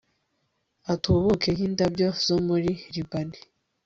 atubuke 0.93 1.47
nk'indabyo 1.55 2.07
zo 2.25 2.37
muri 2.47 2.71
libani 2.93 3.39